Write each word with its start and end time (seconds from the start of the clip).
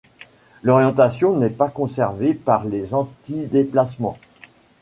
L'orientation 0.63 1.37
n'est 1.37 1.51
pas 1.51 1.69
conservée 1.69 2.33
par 2.33 2.65
les 2.65 2.95
antidéplacements. 2.95 4.17